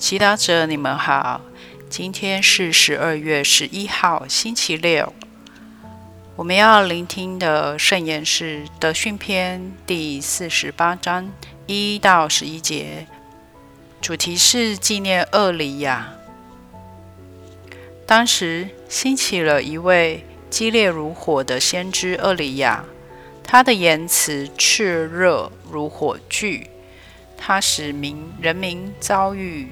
[0.00, 1.42] 祈祷者，你们好。
[1.90, 5.12] 今天是十二月十一号，星期六。
[6.36, 11.30] 我们要聆听的圣言是《德训篇》第四十八章
[11.66, 13.06] 一到十一节，
[14.00, 16.14] 主题是纪念厄里亚。
[18.06, 22.86] 当时兴起了一位激烈如火的先知厄里亚，
[23.44, 26.70] 他的言辞炽热如火炬。
[27.36, 29.68] 他使民人民遭遇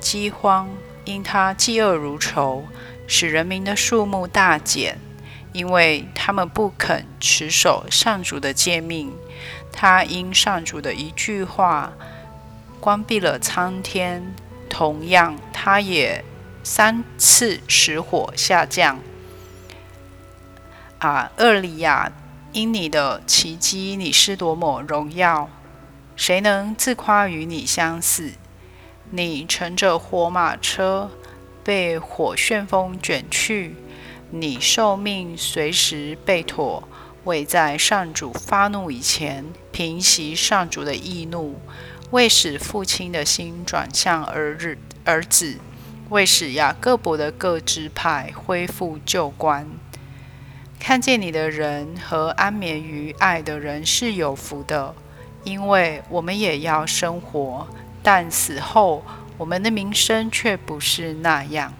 [0.00, 0.68] 饥荒，
[1.04, 2.64] 因他嫉恶如仇，
[3.06, 4.98] 使人民的数目大减，
[5.52, 9.12] 因为他们不肯持守上主的诫命。
[9.72, 11.92] 他因上主的一句话
[12.80, 14.34] 关闭了苍天，
[14.68, 16.24] 同样，他也
[16.64, 18.98] 三次使火下降。
[20.98, 22.12] 啊，厄里亚，
[22.52, 25.48] 因你的奇迹，你是多么荣耀！
[26.16, 28.32] 谁能自夸与你相似？
[29.12, 31.10] 你乘着火马车，
[31.64, 33.72] 被火旋风卷去；
[34.30, 36.84] 你受命随时被妥，
[37.24, 41.60] 为在上主发怒以前平息上主的易怒，
[42.12, 45.58] 为使父亲的心转向儿日儿子，
[46.10, 49.66] 为使雅各伯的各支派恢复旧观。
[50.78, 54.94] 看见你的人和安眠于爱的人是有福的。
[55.42, 57.66] 因为我们也要生活，
[58.02, 59.04] 但死后
[59.38, 61.72] 我们的名声却不是那样。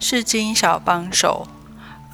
[0.00, 1.46] 是经小帮手，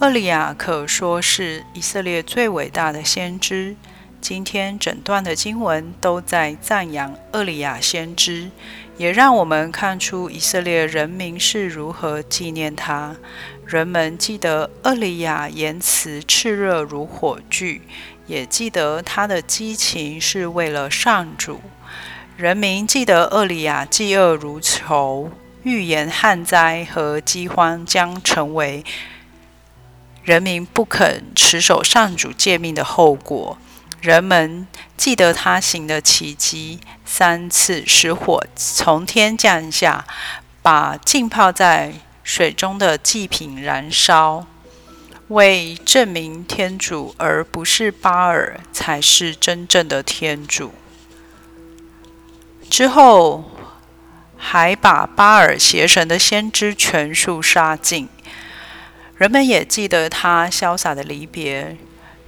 [0.00, 3.76] 厄里亚可说是以色列最伟大的先知。
[4.20, 8.50] 今天整段的经文都在赞扬厄里亚先知，
[8.96, 13.16] 也让我们看出以色列人民是如何纪念他。
[13.64, 17.82] 人们记得厄里亚言辞炽热如火炬。
[18.26, 21.62] 也记得他的激情是为了上主。
[22.36, 25.30] 人民记得厄里亚嫉恶如仇，
[25.62, 28.84] 预言旱灾和饥荒将成为
[30.22, 33.56] 人民不肯持守上主诫命的后果。
[34.00, 34.66] 人们
[34.96, 40.04] 记得他行的奇迹：三次使火从天降下，
[40.62, 44.46] 把浸泡在水中的祭品燃烧。
[45.28, 50.72] 为证明天主而不是巴尔才是真正的天主。
[52.70, 53.50] 之后
[54.38, 58.08] 还把巴尔邪神的先知全数杀尽。
[59.16, 61.76] 人们也记得他潇洒的离别，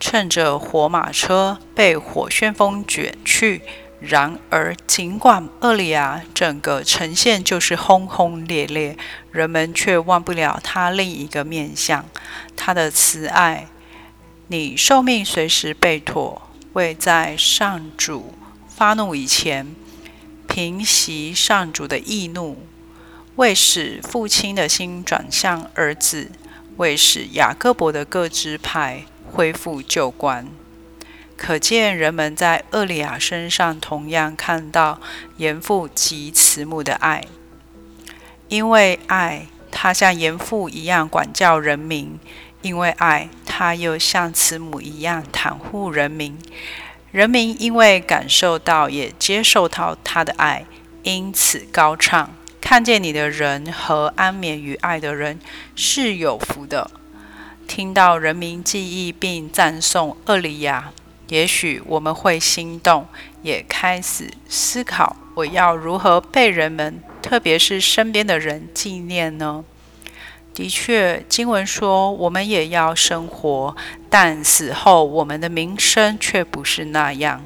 [0.00, 3.62] 趁着火马车被火旋风卷去。
[4.00, 8.96] 然而，尽管厄里亚整个呈现就是轰轰烈烈，
[9.30, 12.06] 人们却忘不了他另一个面相——
[12.56, 13.68] 他的慈爱。
[14.48, 18.32] 你受命随时备妥，为在上主
[18.66, 19.76] 发怒以前
[20.48, 22.66] 平息上主的易怒，
[23.36, 26.32] 为使父亲的心转向儿子，
[26.78, 30.48] 为使雅各伯的各支派恢复旧观。
[31.36, 35.00] 可见，人们在厄里亚身上同样看到
[35.38, 37.24] 严父及慈母的爱。
[38.48, 42.18] 因为爱，他像严父一样管教人民；
[42.60, 46.36] 因为爱，他又像慈母一样袒护人民。
[47.10, 50.66] 人民因为感受到也接受到他的爱，
[51.04, 55.40] 因此高唱：看见你的人和安眠于爱的人
[55.74, 56.90] 是有福的。
[57.70, 60.90] 听到人民记忆并赞颂厄里亚。
[61.28, 63.06] 也许我们会心动，
[63.42, 69.64] 也开始思考：我要如何被人们，特别是身边的人纪念呢？
[70.52, 73.76] 的确，经文说我们也要生活，
[74.08, 77.44] 但死后我们的名声却不是那样。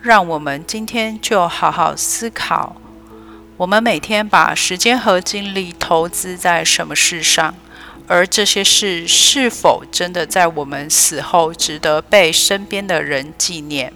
[0.00, 2.76] 让我们今天就好好思考：
[3.56, 7.56] 我们每天把时间和精力投资在什么事上？
[8.08, 13.92] 而这些事是否真的在我们死后值得被身边的人纪念？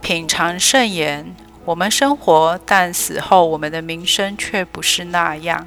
[0.00, 5.66] 品尝圣言，我们生活，但死后我们的名声却不是那样。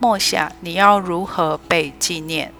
[0.00, 2.52] 默想你要如何被纪念？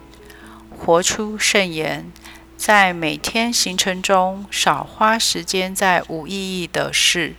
[0.70, 2.12] 活出圣言，
[2.56, 7.34] 在每天行程中少花时间在无意义的事，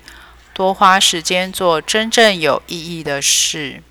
[0.54, 3.82] 多花时间做真正有意义的事。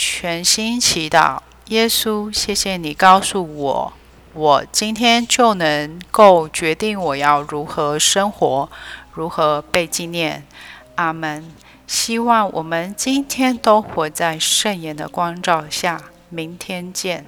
[0.00, 3.92] 全心祈祷，耶稣，谢谢你告诉我，
[4.32, 8.70] 我今天就能够决定我要如何生活，
[9.12, 10.46] 如何被纪念。
[10.94, 11.52] 阿门。
[11.88, 16.00] 希望我们今天都活在圣言的光照下。
[16.28, 17.26] 明天见。